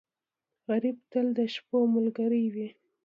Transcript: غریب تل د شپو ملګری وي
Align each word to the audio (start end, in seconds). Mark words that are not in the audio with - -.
غریب 0.69 0.97
تل 1.11 1.27
د 1.37 1.39
شپو 1.53 1.79
ملګری 1.95 2.45
وي 2.53 2.69